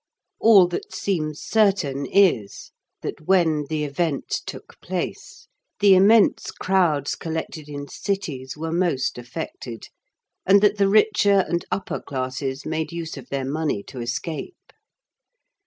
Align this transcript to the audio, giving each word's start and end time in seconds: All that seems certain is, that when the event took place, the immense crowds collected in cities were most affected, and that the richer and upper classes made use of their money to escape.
All 0.39 0.67
that 0.69 0.91
seems 0.95 1.43
certain 1.43 2.07
is, 2.07 2.71
that 3.03 3.27
when 3.27 3.65
the 3.65 3.83
event 3.83 4.29
took 4.47 4.81
place, 4.81 5.47
the 5.79 5.93
immense 5.93 6.49
crowds 6.49 7.13
collected 7.13 7.69
in 7.69 7.87
cities 7.87 8.57
were 8.57 8.71
most 8.71 9.19
affected, 9.19 9.89
and 10.43 10.59
that 10.61 10.79
the 10.79 10.89
richer 10.89 11.45
and 11.47 11.63
upper 11.71 11.99
classes 12.01 12.65
made 12.65 12.91
use 12.91 13.15
of 13.15 13.29
their 13.29 13.45
money 13.45 13.83
to 13.83 13.99
escape. 13.99 14.73